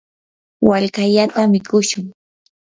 wallkallata 0.67 1.41
mikushun. 1.51 2.05